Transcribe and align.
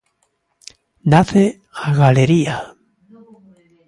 Nace 1.11 1.43
"A 1.85 1.87
galería". 2.01 2.57